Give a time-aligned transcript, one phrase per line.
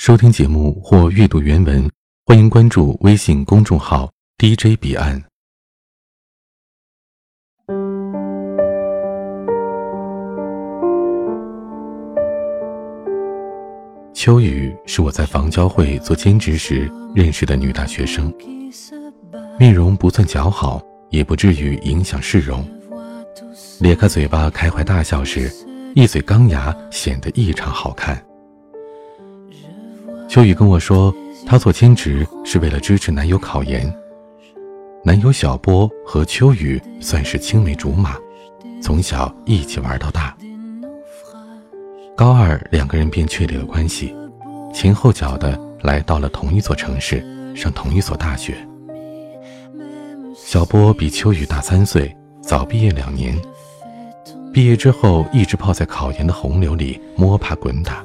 [0.00, 1.86] 收听节目或阅读原文，
[2.24, 5.22] 欢迎关注微信公众号 DJ 彼岸。
[14.14, 18.32] 秋雨是我在房交会做兼职时认识的女大学生，
[19.58, 22.66] 面容不算姣好，也不至于影响市容。
[23.80, 25.52] 咧开嘴巴开怀大笑时，
[25.94, 28.18] 一嘴钢牙显得异常好看。
[30.30, 31.12] 秋雨跟我说，
[31.44, 33.92] 她做兼职是为了支持男友考研。
[35.02, 38.16] 男友小波和秋雨算是青梅竹马，
[38.80, 40.36] 从小一起玩到大。
[42.16, 44.14] 高二，两个人便确立了关系，
[44.72, 48.54] 前后脚的来到了同一座城市，上同一所大学。
[50.36, 53.36] 小波比秋雨大三岁，早毕业两年。
[54.52, 58.04] 毕业之后，一直泡在考研的洪流里摸爬滚打。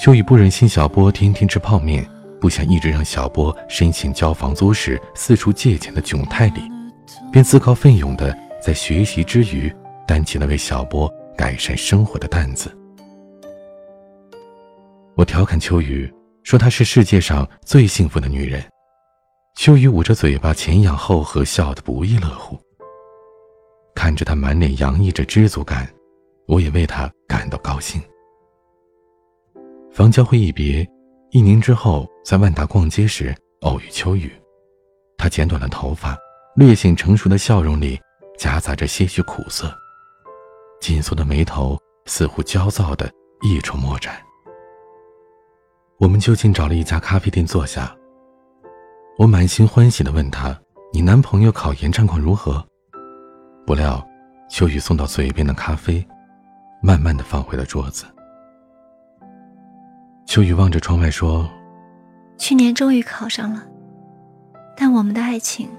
[0.00, 2.08] 秋雨不忍心小波天天吃泡面，
[2.40, 6.62] 不想一直让小波申请交房租时四处借钱的窘态里，
[7.32, 9.74] 便自告奋勇的在学习之余
[10.06, 11.12] 担起了为小波。
[11.36, 12.74] 改善生活的担子。
[15.14, 16.10] 我调侃秋雨
[16.44, 18.64] 说：“她是世界上最幸福的女人。”
[19.54, 22.58] 秋雨捂着嘴巴，前仰后合，笑得不亦乐乎。
[23.94, 25.86] 看着她满脸洋溢着知足感，
[26.46, 28.00] 我也为她感到高兴。
[29.96, 30.86] 房交会一别，
[31.30, 34.30] 一年之后，在万达逛街时偶遇秋雨，
[35.16, 36.14] 她剪短了头发，
[36.54, 37.98] 略显成熟的笑容里
[38.36, 39.74] 夹杂着些许苦涩。
[40.82, 44.20] 紧锁的眉头似乎焦躁的一筹莫展。
[45.98, 47.96] 我们就近找了一家咖啡店坐下。
[49.16, 50.54] 我满心欢喜的问他
[50.92, 52.62] ：“你男朋友考研战况如何？”
[53.66, 54.06] 不料，
[54.50, 56.06] 秋雨送到嘴边的咖啡，
[56.82, 58.04] 慢慢的放回了桌子。
[60.26, 61.48] 秋雨望着窗外说
[62.36, 63.64] ：“去年终于考上了，
[64.76, 65.70] 但我们的爱情，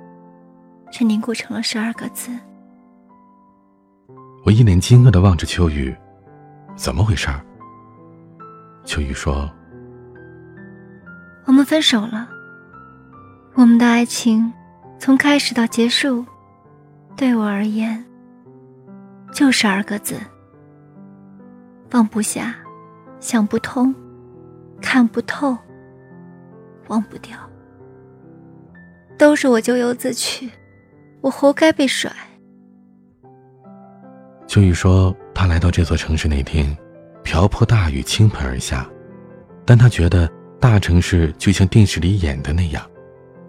[0.89, 2.31] 却凝固成了十二个字。”
[4.45, 5.93] 我一脸惊愕的望着秋雨，
[6.77, 7.27] 怎么回事？
[8.85, 9.51] 秋雨说
[11.45, 12.29] ：“我们分手了。
[13.53, 14.51] 我们的爱情，
[14.97, 16.25] 从开始到结束，
[17.17, 18.03] 对我而言，
[19.33, 20.15] 就十二个字：
[21.89, 22.55] 放不下，
[23.19, 23.93] 想不通，
[24.81, 25.57] 看不透，
[26.87, 27.37] 忘不掉。
[29.17, 30.49] 都是我咎由自取，
[31.21, 32.11] 我活该被甩。”
[34.47, 36.75] 秋雨说：“他来到这座城市那天，
[37.23, 38.87] 瓢泼大雨倾盆而下，
[39.65, 42.87] 但他觉得大城市就像电视里演的那样，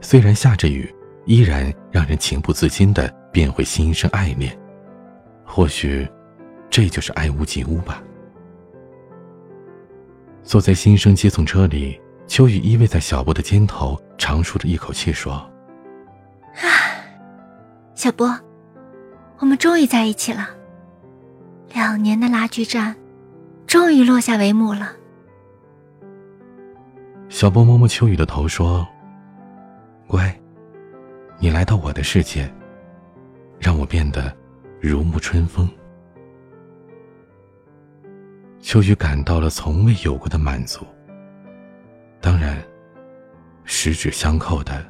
[0.01, 0.93] 虽然下着雨，
[1.27, 4.59] 依然让人情不自禁的便会心生爱恋。
[5.45, 6.09] 或许，
[6.69, 8.03] 这就是爱屋及乌吧。”
[10.49, 15.35] 坐在新生接送车里，秋雨依偎在小波的肩头，长舒着一口气说
[16.63, 17.05] ：“啊，
[17.95, 18.35] 小波，
[19.41, 20.49] 我们终于在一起了。”
[21.75, 22.97] 两年的拉锯战，
[23.67, 24.91] 终于落下帷幕了。
[27.29, 28.89] 小波摸摸秋雨的头说
[30.09, 30.35] ：“乖，
[31.39, 32.51] 你来到我的世界，
[33.59, 34.35] 让我变得
[34.81, 35.69] 如沐春风。”
[38.61, 40.85] 秋雨感到了从未有过的满足。
[42.21, 42.63] 当然，
[43.65, 44.85] 十指相扣的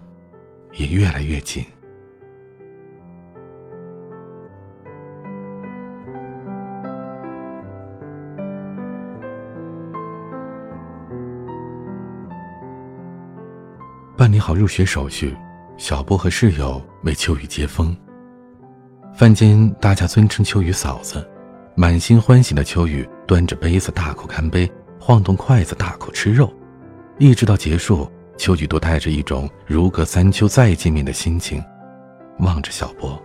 [0.72, 1.64] 也越来越紧。
[14.16, 15.36] 办理好入学手续，
[15.76, 17.96] 小波和室友为秋雨接风。
[19.14, 21.24] 饭间，大家尊称秋雨嫂子。
[21.76, 24.68] 满心欢喜的秋雨端着杯子大口干杯，
[24.98, 26.50] 晃动筷子大口吃肉，
[27.18, 31.62] 一直到结束，秋雨都带着一种如隔三秋再见面的心情，
[32.38, 33.22] 望着小波。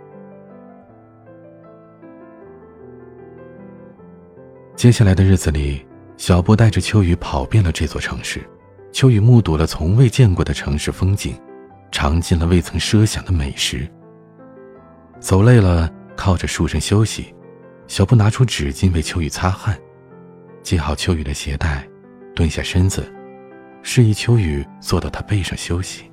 [4.76, 5.82] 接下来的日子里，
[6.18, 8.46] 小波带着秋雨跑遍了这座城市。
[8.92, 11.34] 秋雨目睹了从未见过的城市风景，
[11.90, 13.90] 尝尽了未曾奢想的美食。
[15.18, 17.34] 走累了，靠着树上休息。
[17.86, 19.78] 小布拿出纸巾为秋雨擦汗，
[20.64, 21.86] 系好秋雨的鞋带，
[22.34, 23.12] 蹲下身子，
[23.82, 26.10] 示意秋雨坐到他背上休息。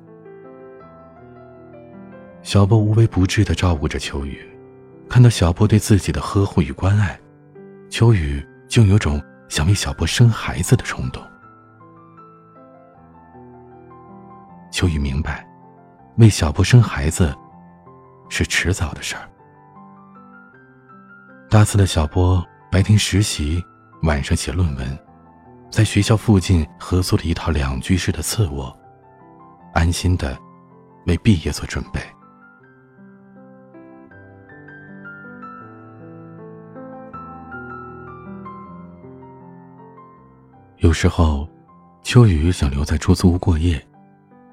[2.42, 4.38] 小波无微不至地照顾着秋雨，
[5.08, 7.18] 看到小波对自己的呵护与关爱，
[7.88, 11.22] 秋雨竟有种想为小波生孩子的冲动。
[14.70, 15.46] 秋雨明白，
[16.18, 17.34] 为小波生孩子
[18.28, 19.26] 是迟早的事儿。
[21.48, 23.62] 大四的小波白天实习，
[24.02, 24.98] 晚上写论文，
[25.70, 28.76] 在学校附近合租了一套两居室的次卧，
[29.74, 30.36] 安心的
[31.06, 32.00] 为毕业做准备。
[40.78, 41.48] 有时候，
[42.02, 43.80] 秋雨想留在出租屋过夜，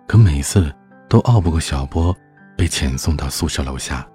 [0.07, 0.71] 可每次
[1.09, 2.15] 都拗不过小波，
[2.55, 4.07] 被遣送到宿舍楼下。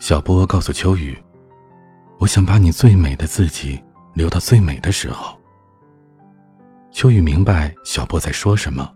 [0.00, 1.16] 小波告诉秋雨
[2.18, 3.80] ：“我想把你最美的自己
[4.14, 5.38] 留到最美的时候。”
[6.90, 8.90] 秋雨明白小波在说什么，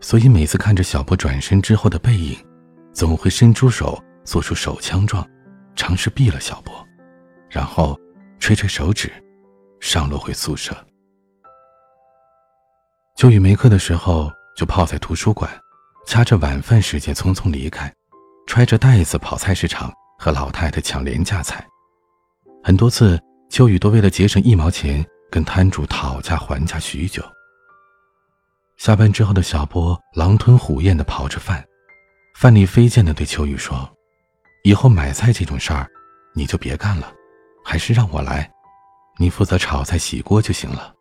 [0.00, 2.38] 所以每次看着小波转身之后的背影，
[2.92, 5.26] 总会伸出手做出手枪状，
[5.74, 6.74] 尝试毙了小波，
[7.48, 7.98] 然后
[8.38, 9.10] 吹吹手指，
[9.80, 10.76] 上楼回宿舍。
[13.16, 15.50] 秋雨没课的时候就泡在图书馆，
[16.06, 17.90] 掐着晚饭时间匆匆离开，
[18.46, 21.66] 揣着袋子跑菜市场和老太太抢廉价菜。
[22.62, 23.18] 很多次，
[23.52, 25.04] 秋雨都为了节省一毛钱。
[25.30, 27.24] 跟摊主讨价还价许久。
[28.76, 31.64] 下班之后的小波狼吞虎咽地刨着饭，
[32.36, 33.90] 饭里飞溅地对秋雨说
[34.62, 35.88] ：“以后买菜这种事儿，
[36.34, 37.10] 你就别干了，
[37.64, 38.52] 还是让我来，
[39.18, 40.92] 你负责炒菜洗锅就行了。”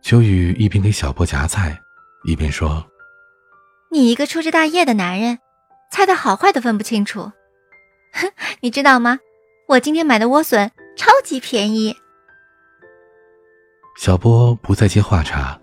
[0.00, 1.76] 秋雨一边给小波夹菜，
[2.24, 2.86] 一边说
[3.90, 5.40] ：“你一个粗枝大叶的男人，
[5.90, 7.32] 菜的好坏都分不清楚。
[8.12, 8.30] 哼，
[8.62, 9.18] 你知道吗？
[9.68, 11.96] 我今天买的莴笋超级便宜。”
[13.98, 15.60] 小波不再接话茬，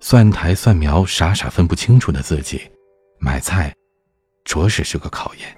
[0.00, 2.60] 蒜苔蒜苗傻傻分不清楚的自己，
[3.18, 3.74] 买菜，
[4.44, 5.56] 着实是个考验。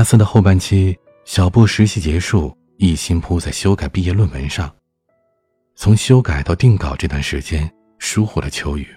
[0.00, 2.56] 大四的后半期，小波实习结束。
[2.78, 4.74] 一心扑在修改毕业论文上，
[5.76, 8.88] 从修改到定稿这段时间疏忽了秋雨，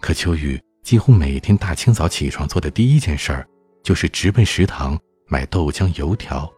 [0.00, 3.46] 可秋雨几乎每天大清早起床做的第一件事儿，
[3.84, 4.98] 就是直奔食堂
[5.28, 6.52] 买豆浆油条，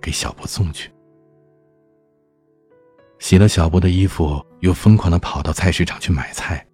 [0.00, 0.90] 给小波送去。
[3.18, 6.66] 洗了小波的衣服，又疯狂的跑到菜市场去买菜。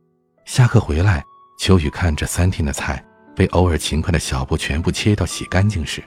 [0.45, 1.21] 下课回来，
[1.59, 3.05] 秋雨看着三天的菜
[3.35, 6.01] 被偶尔勤快的小波全部切掉洗干净时，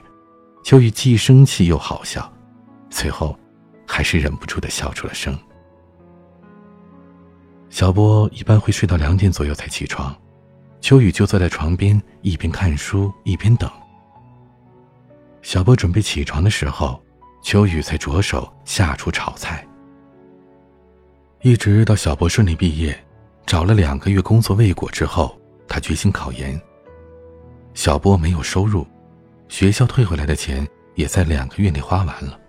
[0.62, 2.30] 秋雨既生气又好笑。
[2.88, 3.38] 最后，
[3.86, 5.36] 还是忍不住的笑出了声。
[7.70, 10.14] 小波一般会睡到两点左右才起床，
[10.80, 13.70] 秋雨就坐在床边，一边看书一边等。
[15.40, 17.02] 小波准备起床的时候，
[17.42, 19.66] 秋雨才着手下厨炒菜。
[21.40, 22.96] 一直到小波顺利毕业，
[23.46, 25.36] 找了两个月工作未果之后，
[25.66, 26.60] 他决心考研。
[27.72, 28.86] 小波没有收入，
[29.52, 32.40] 学校退回来的钱也在两个月内花完了。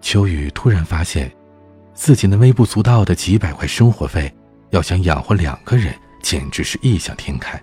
[0.00, 1.28] 秋雨突然发现，
[1.92, 4.32] 自己那微不足道的几百块生活费，
[4.70, 5.92] 要想养活两个人，
[6.22, 7.60] 简直是异想天开。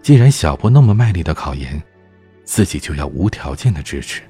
[0.00, 1.82] 既然小波那么卖力的考研，
[2.44, 4.22] 自己就要无条件的支持。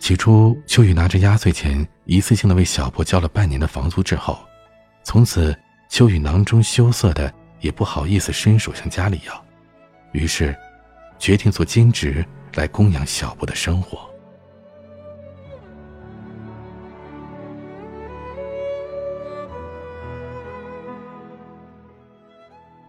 [0.00, 4.40] 起初，秋雨拿着压岁钱，一次性的为小波交了半年的房租之后，
[5.04, 5.56] 从此
[5.88, 9.44] 秋雨囊中羞涩的，也不好意思伸手向家里要，
[10.10, 10.52] 于是，
[11.20, 12.24] 决定做兼职
[12.54, 14.00] 来供养小波的生活。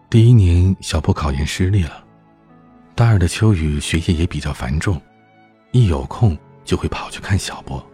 [0.08, 2.02] 第一年，小波考研失利了。
[2.94, 5.00] 大二的秋雨学业也比较繁重，
[5.70, 7.84] 一有空就会跑去看小波。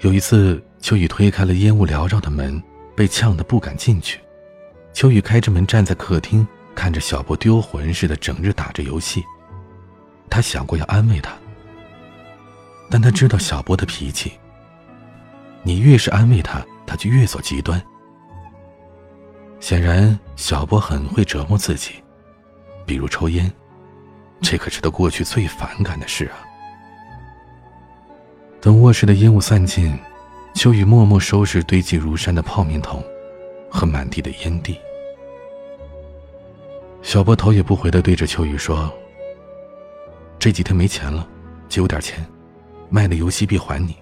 [0.00, 2.62] 有一次，秋雨推开了烟雾缭绕的门，
[2.96, 4.20] 被呛得不敢进去。
[4.92, 9.22] 秋雨开着门站在客厅，看着小波丢魂似的整日打着游戏。
[10.30, 11.32] 他想过要安慰他，
[12.90, 14.32] 但他知道小波的脾气。
[15.62, 17.80] 你越是安慰他，他就越走极端。
[19.60, 21.92] 显然，小波很会折磨自己，
[22.84, 23.52] 比如抽烟，
[24.40, 26.42] 这可是他过去最反感的事啊。
[28.60, 29.96] 等卧室的烟雾散尽，
[30.54, 33.04] 秋雨默默收拾堆积如山的泡面桶
[33.70, 34.78] 和满地的烟蒂。
[37.02, 38.90] 小波头也不回的对着秋雨说
[40.38, 41.28] ：“这几天没钱了，
[41.68, 42.24] 借我点钱，
[42.88, 43.96] 卖了游戏币还你。”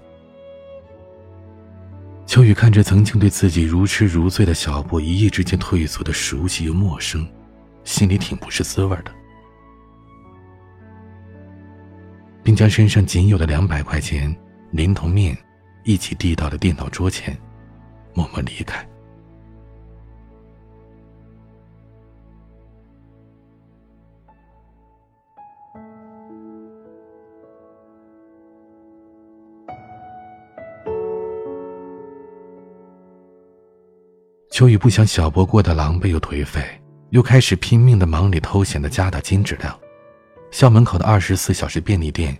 [2.26, 7.26] 秋雨看着曾经对自己如痴如醉的小波，一夜之间退缩的熟悉又陌生，
[7.82, 9.10] 心里挺不是滋味的，
[12.44, 14.32] 并将身上仅有的两百块钱
[14.70, 15.36] 连同面
[15.84, 17.36] 一起递到了电脑桌前，
[18.14, 18.86] 默默离开。
[34.60, 36.62] 秋雨不想小波过得狼狈又颓废，
[37.12, 39.74] 又开始拼命的忙里偷闲的加大金质量。
[40.50, 42.38] 校门口的二十四小时便利店、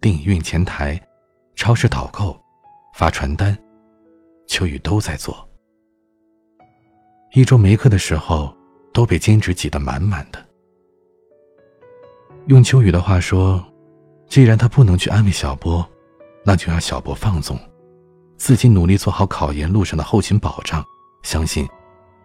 [0.00, 1.00] 电影院前台、
[1.54, 2.36] 超市导购、
[2.96, 3.56] 发传单，
[4.48, 5.48] 秋雨都在做。
[7.34, 8.52] 一周没课的时候，
[8.92, 10.44] 都被兼职挤得满满的。
[12.48, 13.64] 用秋雨的话说，
[14.26, 15.88] 既然他不能去安慰小波，
[16.44, 17.56] 那就让小波放纵，
[18.36, 20.84] 自己努力做好考研路上的后勤保障。
[21.22, 21.68] 相信，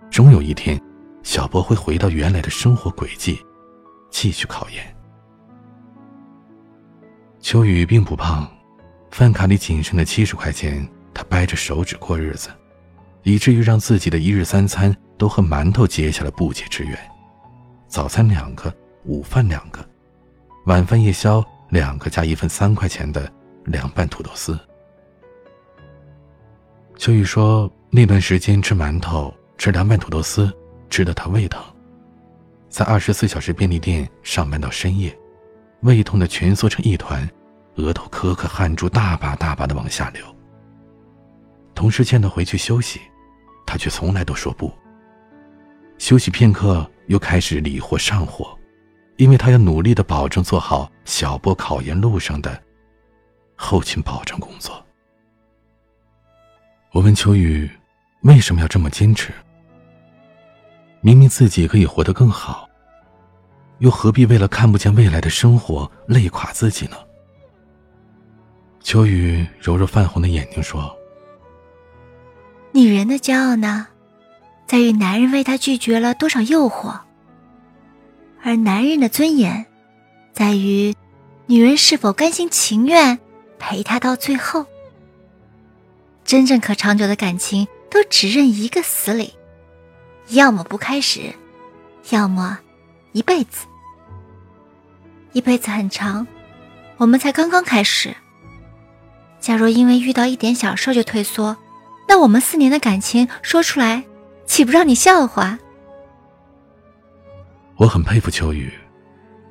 [0.10, 0.82] 终有一天，
[1.22, 3.40] 小波会回到原来的生活轨迹，
[4.10, 4.96] 继续考研。
[7.40, 8.50] 秋雨并不胖，
[9.12, 12.50] 饭卡里仅剩的七十块钱，他掰着手指过日子，
[13.24, 16.98] 以至于让自己的一日三餐都和馒头结下了不解之缘。
[17.88, 18.74] 早餐两个，
[19.04, 19.88] 午饭两个，
[20.66, 23.32] 晚饭夜宵两个加一份三块钱的
[23.66, 24.58] 凉拌土豆丝。
[26.98, 27.72] 秋雨说。
[27.89, 30.51] 那段时间吃馒头、吃凉拌土豆丝，
[30.89, 31.63] 吃得他胃疼。
[32.68, 35.18] 在二十四小时便利店上班到深夜，
[35.82, 37.27] 胃痛的蜷缩成一团，
[37.75, 40.25] 额头颗颗汗珠大把大把的往下流。
[41.74, 43.00] 同事劝他回去休息，
[43.65, 44.70] 他却从来都说不。
[45.98, 48.58] 休息片刻，又开始理货上货，
[49.15, 52.62] 因为他要努力的保证做好小波考研路上的
[53.56, 54.85] 后勤保障工作。
[56.96, 57.70] 我问秋雨。
[58.22, 59.34] 为什么要这么坚持？
[61.02, 62.70] 明明自己可以活得更好，
[63.80, 66.96] 又何必为了看不见未来的生活累垮自己呢？
[68.80, 70.98] 秋雨揉揉泛红的眼睛说
[72.72, 73.88] ：“女人的骄傲呢，
[74.66, 76.98] 在于男人为她拒绝了多少诱惑；
[78.42, 79.66] 而男人的尊严，
[80.32, 80.96] 在于
[81.46, 83.20] 女人是否甘心情愿
[83.60, 84.66] 陪他到最后。
[86.25, 89.34] 真正可长久的感情。”都只认一个死理，
[90.32, 91.34] 要么不开始，
[92.10, 92.60] 要么
[93.13, 93.65] 一辈子。
[95.32, 96.27] 一辈子很长，
[96.98, 98.13] 我们才刚刚开始。
[99.39, 101.55] 假若因为遇到一点小事就退缩，
[102.05, 104.03] 那我们四年的感情说出来，
[104.46, 105.58] 岂不让你笑话？
[107.77, 108.74] 我很佩服秋雨，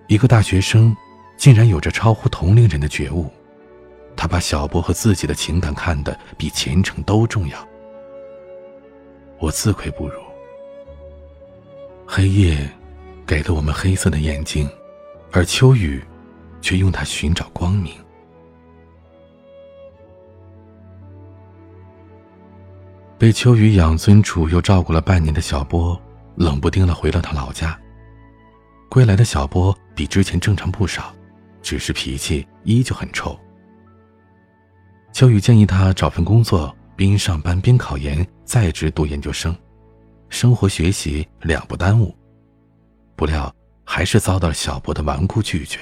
[0.08, 0.94] 一个大学生，
[1.38, 3.32] 竟然有着超乎同龄人的觉悟。
[4.16, 7.68] 他把小波和自己的情感看得比前程都重要。
[9.38, 10.14] 我自愧不如。
[12.06, 12.70] 黑夜
[13.26, 14.68] 给了我们黑色的眼睛，
[15.32, 16.02] 而秋雨
[16.60, 17.92] 却用它寻找光明。
[23.18, 25.98] 被秋雨养尊处优照顾了半年的小波，
[26.36, 27.78] 冷不丁的回到他老家。
[28.90, 31.14] 归来的小波比之前正常不少，
[31.62, 33.38] 只是脾气依旧很臭。
[35.14, 36.74] 秋雨建议他找份工作。
[36.96, 39.56] 边上班边考研，在职读研究生，
[40.28, 42.16] 生活学习两不耽误。
[43.16, 43.52] 不料
[43.84, 45.80] 还是遭到了小波的顽固拒绝。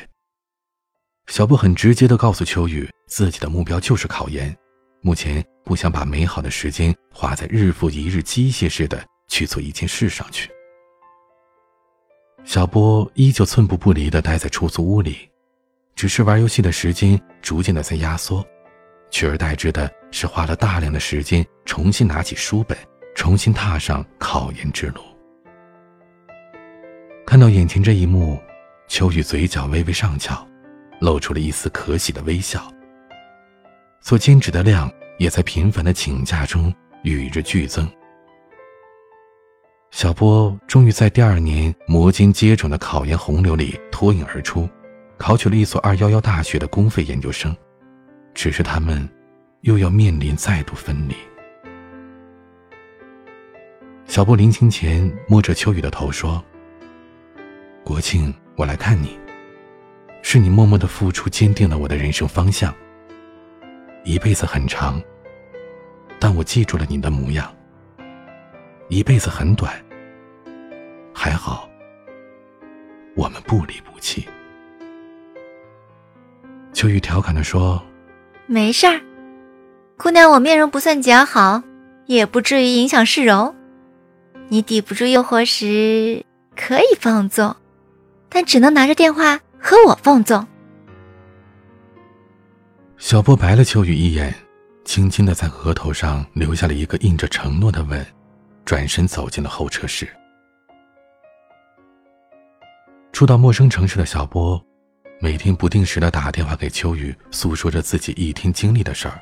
[1.26, 4.56] 小波很直接的告诉秋雨，自己的目标就是考研，
[5.02, 10.50] 目前不想把美好的时间花在日复一日机械式的去做一件事上去。
[12.42, 15.28] 小波依旧寸步不离的待在出租屋里，
[15.94, 18.42] 只是玩游戏的时间逐渐的在压缩。
[19.12, 22.76] 取而代之的是花了大量的时间重新拿起书本，
[23.14, 25.02] 重新踏上考研之路。
[27.26, 28.40] 看到眼前这一幕，
[28.88, 30.44] 秋雨嘴角微微上翘，
[30.98, 32.66] 露出了一丝可喜的微笑。
[34.00, 37.88] 做兼职的量也在频繁的请假中与日俱增。
[39.90, 44.66] 小波终于在第二年摩肩接踵的考研洪流里脱颖而出，
[45.18, 47.54] 考取了一所二幺幺大学的公费研究生。
[48.34, 49.08] 只是他们，
[49.60, 51.14] 又要面临再度分离。
[54.06, 56.44] 小波临行前摸着秋雨的头说
[57.84, 59.18] ：“国庆我来看你，
[60.22, 62.74] 是你默默的付出坚定了我的人生方向。
[64.04, 65.00] 一辈子很长，
[66.18, 67.54] 但我记住了你的模样。
[68.88, 69.72] 一辈子很短，
[71.14, 71.68] 还好，
[73.14, 74.28] 我们不离不弃。”
[76.74, 77.82] 秋雨调侃的说。
[78.52, 79.00] 没事儿，
[79.96, 81.62] 姑娘，我面容不算姣好，
[82.04, 83.56] 也不至于影响市容。
[84.48, 86.22] 你抵不住诱惑时
[86.54, 87.56] 可以放纵，
[88.28, 90.46] 但只能拿着电话和我放纵。
[92.98, 94.34] 小波白了秋雨一眼，
[94.84, 98.06] 轻轻的在额头上留下了一个印着承诺的吻，
[98.66, 100.06] 转身走进了候车室。
[103.12, 104.62] 初到陌生城市的小波。
[105.22, 109.20] 每天不定时的打电话给秋雨，诉说着自己一天经历的事儿，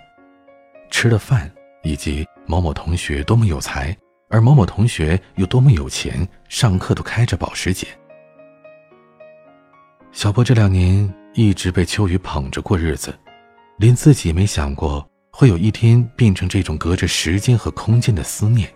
[0.90, 1.52] 吃的饭
[1.82, 3.94] 以及某某同学多么有才，
[4.30, 7.86] 而某某同学又多么有钱，上课都开着保时捷。
[10.10, 13.14] 小波这两年一直被秋雨捧着过日子，
[13.76, 18.66] 连自己也没想过会有一天变成这种隔着时间和空间的思念。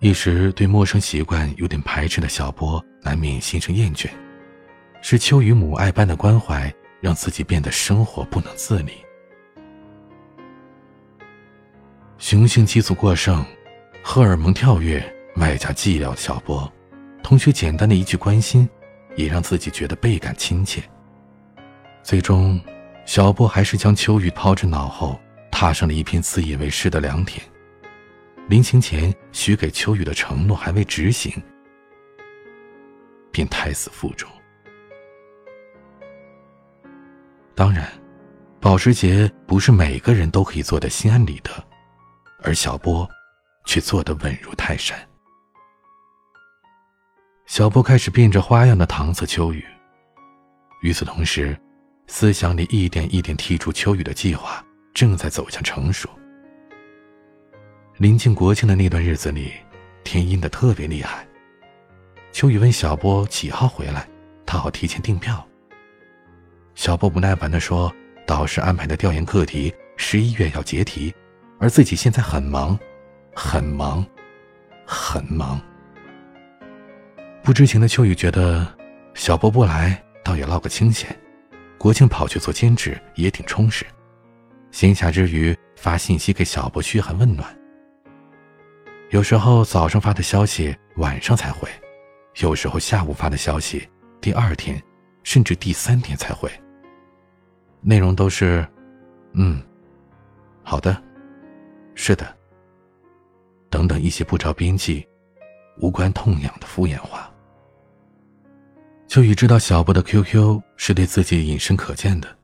[0.00, 4.08] 一时对陌生习惯有点排斥的小波，难免心生厌倦。
[5.06, 9.04] 是秋雨母爱般的关怀，让自己变得生活不能自理。
[12.16, 13.44] 雄性激素过剩，
[14.02, 15.04] 荷尔蒙跳跃，
[15.36, 16.72] 外加寂寥的小波，
[17.22, 18.66] 同学简单的一句关心。
[19.14, 20.82] 也让自己觉得倍感亲切。
[22.02, 22.58] 最终，
[23.04, 25.20] 小波还是将秋雨抛之脑后，
[25.52, 27.44] 踏上了一片自以为是的良田。
[28.48, 31.30] 临行前许给秋雨的承诺还未执行，
[33.30, 34.26] 便胎死腹中。
[37.54, 37.88] 当然，
[38.60, 41.50] 保时捷不是每个人都可以做的心安理得，
[42.42, 43.08] 而小波，
[43.64, 44.98] 却做得稳如泰山。
[47.46, 49.64] 小波开始变着花样的搪塞秋雨。
[50.82, 51.56] 与此同时，
[52.08, 56.08] 思想里一点一点剔除秋雨的计划正在走向成熟。
[57.98, 59.52] 临近国庆的那段日子里，
[60.02, 61.24] 天阴的特别厉害。
[62.32, 64.08] 秋雨问小波几号回来，
[64.44, 65.46] 他好提前订票。
[66.74, 67.92] 小波不耐烦地说
[68.26, 71.14] ：“导师安排的调研课题十一月要结题，
[71.58, 72.78] 而自己现在很忙，
[73.34, 74.04] 很忙，
[74.86, 75.60] 很忙。”
[77.42, 78.66] 不知情的秋雨觉得，
[79.14, 81.14] 小波不来倒也落个清闲，
[81.78, 83.84] 国庆跑去做兼职也挺充实。
[84.70, 87.56] 闲暇之余发信息给小波嘘寒问暖。
[89.10, 91.68] 有时候早上发的消息晚上才回，
[92.40, 93.88] 有时候下午发的消息
[94.20, 94.82] 第二天
[95.22, 96.50] 甚至第三天才回。
[97.86, 98.66] 内容都是，
[99.34, 99.62] 嗯，
[100.62, 101.00] 好的，
[101.94, 102.26] 是的，
[103.68, 105.06] 等等一些不着边际、
[105.78, 107.30] 无关痛痒的敷衍话。
[109.06, 112.36] 秋雨知道小波的 QQ 是对自己隐身可见的，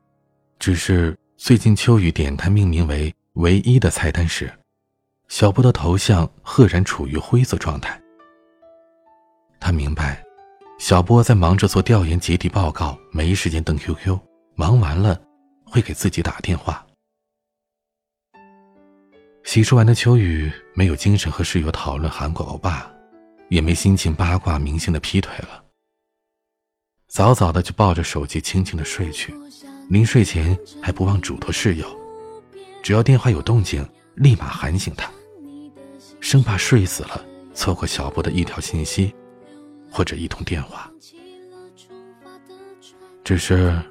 [0.59, 4.53] 只是最近秋雨点开命名为“唯一”的菜单时，
[5.27, 7.99] 小波的头像赫然处于灰色状态。
[9.59, 10.23] 他明白，
[10.77, 14.19] 小波在忙着做调研结题报告，没时间登 QQ，
[14.55, 15.19] 忙完了
[15.71, 16.85] 会给自己打电话。
[19.45, 22.91] 洗漱完的秋雨没有精神和室友讨论韩国欧巴，
[23.49, 25.63] 也没心情八卦明星的劈腿了。
[27.07, 29.33] 早早的就抱着手机轻轻的睡去，
[29.89, 31.87] 临睡前还不忘嘱托室友，
[32.83, 35.09] 只要电话有动静，立马喊醒他，
[36.19, 39.13] 生怕睡死了错过小波的一条信息，
[39.89, 40.89] 或者一通电话。
[43.23, 43.81] 只是，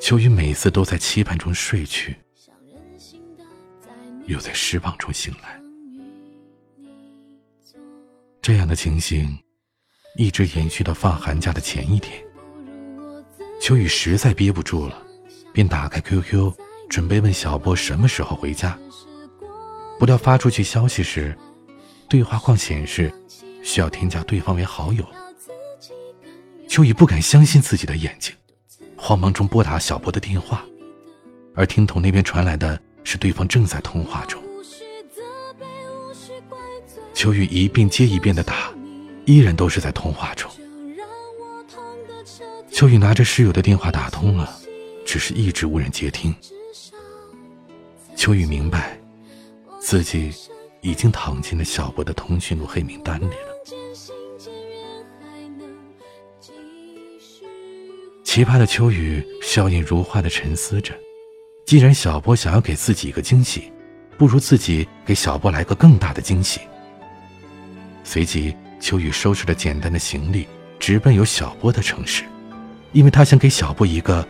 [0.00, 2.16] 秋雨每次都在期盼中睡去，
[4.26, 5.60] 又在失望中醒来，
[8.40, 9.38] 这样的情形
[10.16, 12.20] 一直延续到放寒假的前一天。
[13.60, 15.00] 秋雨实在憋不住了，
[15.52, 16.54] 便打开 QQ，
[16.88, 18.76] 准备问小波什么时候回家。
[19.98, 21.36] 不料发出去消息时，
[22.08, 23.12] 对话框显示
[23.62, 25.06] 需要添加对方为好友。
[26.66, 28.34] 秋雨不敢相信自己的眼睛，
[29.02, 30.62] 慌忙中拨打小波的电话，
[31.54, 34.40] 而听筒那边传来的是对方正在通话中。
[37.14, 38.70] 秋雨一遍接一遍的打，
[39.24, 40.50] 依然都是在通话中。
[42.70, 44.54] 秋雨拿着室友的电话打通了，
[45.06, 46.34] 只是一直无人接听。
[48.14, 49.00] 秋雨明白，
[49.80, 50.30] 自己
[50.82, 53.49] 已经躺进了小波的通讯录黑名单里了。
[58.32, 60.94] 奇葩的秋雨笑靥如花的沉思着，
[61.66, 63.72] 既然小波想要给自己一个惊喜，
[64.16, 66.60] 不如自己给小波来个更大的惊喜。
[68.04, 70.46] 随即，秋雨收拾了简单的行李，
[70.78, 72.22] 直奔有小波的城市。
[72.92, 74.24] 因为他想给小波一个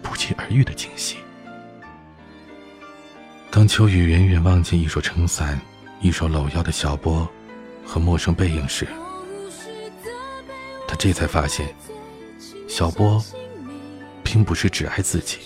[0.00, 1.16] 不期而遇的惊喜。
[3.50, 5.60] 当秋雨远远望见一手撑伞、
[6.00, 7.28] 一手搂腰的小波
[7.84, 8.86] 和陌生背影时，
[10.86, 11.66] 他这才发现，
[12.74, 13.22] 小波
[14.24, 15.40] 并不是只爱自己。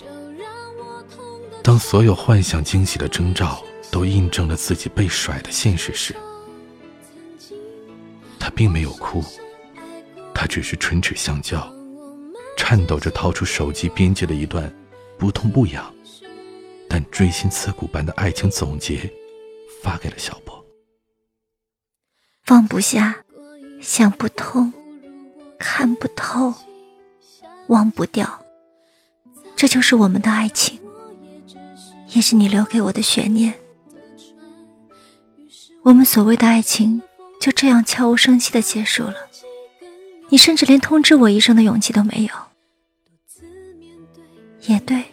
[1.61, 3.61] 当所有幻想惊喜的征兆
[3.91, 6.15] 都印证了自己被甩的现实时，
[8.39, 9.21] 他并没有哭。
[10.33, 11.69] 他只是唇齿相交，
[12.55, 14.73] 颤抖着掏出手机编辑了一段
[15.17, 15.93] 不痛不痒，
[16.87, 19.11] 但锥心刺骨般的爱情总结，
[19.83, 20.65] 发给了小波。
[22.45, 23.25] 放不下，
[23.81, 24.71] 想不通，
[25.59, 26.53] 看不透，
[27.67, 28.45] 忘不掉，
[29.55, 30.79] 这就是我们的爱情，
[32.09, 33.53] 也是你留给我的悬念。
[35.83, 37.01] 我们所谓的爱情
[37.39, 39.15] 就这样悄无声息的结束了，
[40.29, 42.29] 你甚至连通知我一声的勇气都没有。
[44.63, 45.05] 也对，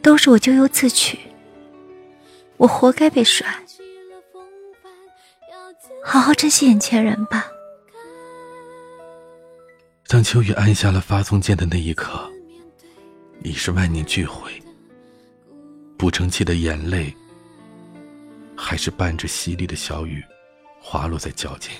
[0.00, 1.18] 都是我咎由自取，
[2.56, 3.46] 我活该被甩。
[6.04, 7.46] 好好珍惜眼前人吧。
[10.12, 12.28] 当秋雨按下了发送键的那一刻，
[13.44, 14.50] 已是万念俱灰，
[15.96, 17.14] 不争气的眼泪。
[18.56, 20.20] 还是伴着淅沥的小雨，
[20.80, 21.72] 滑落在脚尖，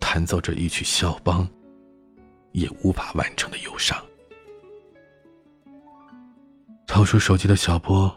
[0.00, 1.48] 弹奏着一曲肖邦
[2.50, 3.96] 也无法完成的忧伤。
[6.88, 8.12] 掏出手机的小波，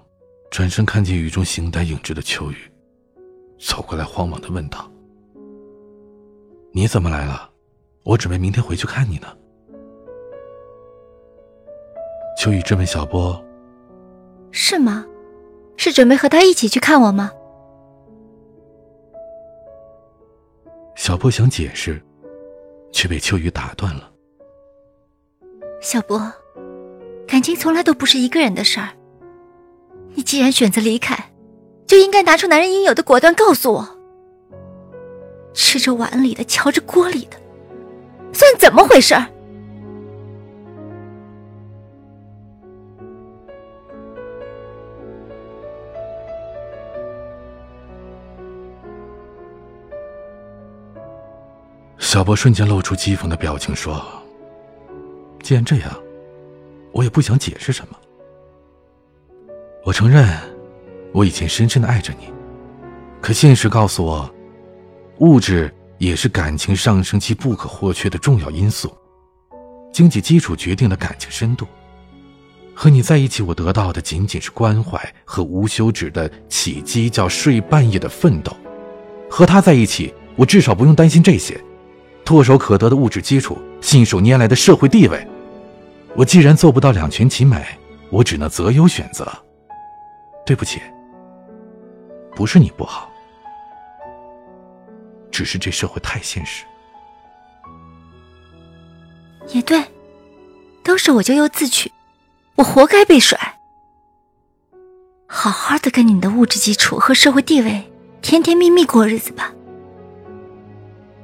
[0.49, 2.57] 转身看见雨中形单影只的秋雨，
[3.59, 4.91] 走过来慌忙的问道
[6.73, 7.52] ：“你怎么来了？
[8.03, 9.27] 我准备明天回去看你呢。”
[12.37, 13.43] 秋雨质问小波
[14.51, 15.05] ：“是吗？”
[15.75, 17.31] 是准备和他一起去看我吗？
[20.95, 21.99] 小波想解释，
[22.91, 24.11] 却被秋雨打断了。
[25.81, 26.31] 小波，
[27.27, 28.89] 感情从来都不是一个人的事儿。
[30.13, 31.17] 你既然选择离开，
[31.87, 33.87] 就应该拿出男人应有的果断，告诉我，
[35.53, 37.37] 吃着碗里的，瞧着锅里的，
[38.33, 39.15] 算怎么回事？
[51.99, 53.99] 小波瞬间露出讥讽的表情，说
[55.41, 55.91] ：“既然这样，
[56.91, 57.97] 我也不想解释什么。
[59.83, 60.27] 我承认，
[61.11, 62.31] 我以前深深的爱着你，
[63.19, 64.29] 可现实告诉我，
[65.19, 68.93] 物质也是感情上升期不可或缺的重要因素。
[69.93, 71.65] 经济基础决定了感情深度。
[72.75, 78.51] 和你在一起，我得到的仅仅是关怀和无休止的起鸡叫、睡半夜的奋斗。
[79.29, 81.57] 和他在一起，我至少不用担心这些。”
[82.25, 85.25] 唾手可得的物质基础，信手拈来的社会地位，
[86.15, 87.63] 我既然做不到两全其美，
[88.09, 89.25] 我只能择优选择。
[90.45, 90.81] 对不起，
[92.35, 93.09] 不是你不好，
[95.33, 96.63] 只是这社会太现实。
[99.49, 99.83] 也对，
[100.83, 101.91] 都是我咎由自取，
[102.55, 103.37] 我活该被甩。
[105.27, 107.91] 好好的跟你的物质基础和社会地位
[108.21, 109.51] 甜甜蜜蜜过日子吧。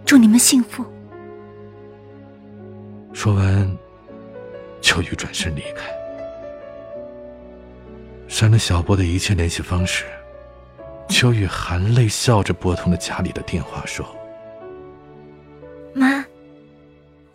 [0.03, 0.83] 祝你们幸福。
[3.13, 3.77] 说完，
[4.81, 5.87] 秋雨转身离开，
[8.27, 10.05] 删了小波的一切联系方式。
[11.09, 14.07] 秋雨含泪笑着拨通了家里的电话，说
[15.93, 16.23] ：“妈，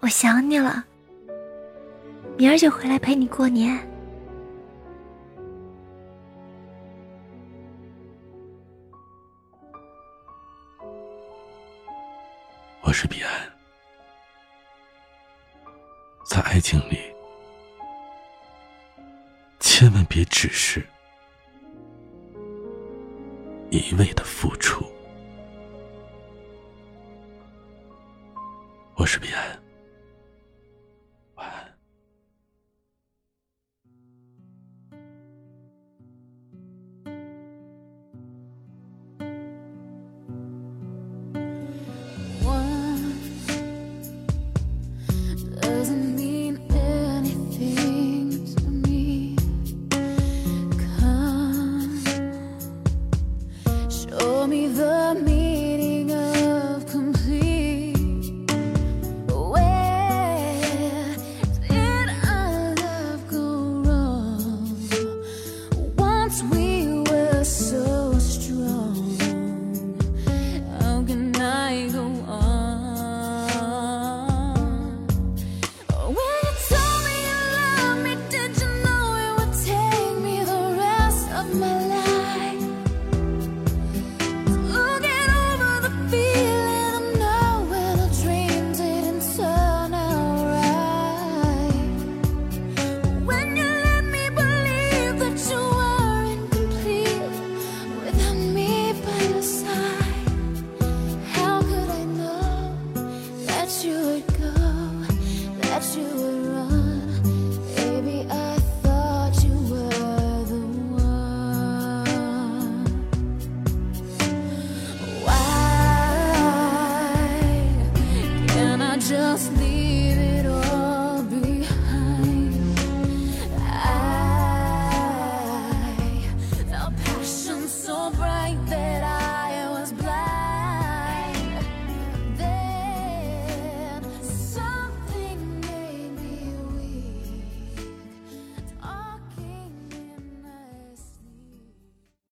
[0.00, 0.82] 我想你了，
[2.38, 3.78] 明儿就回来陪你过年。”
[12.80, 13.30] 我是彼岸，
[16.24, 16.98] 在爱情里，
[19.58, 20.86] 千万别只是
[23.74, 24.86] 一味的付出。
[28.94, 29.63] 我是彼岸。